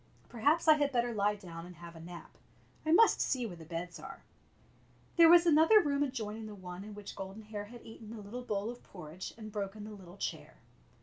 [0.29, 2.31] Perhaps I had better lie down and have a nap.
[2.87, 4.23] I must see where the beds are,"
[5.15, 8.41] There was another room adjoining the one in which Golden Hair had eaten the little
[8.41, 10.55] bowl of porridge and broken the little chair.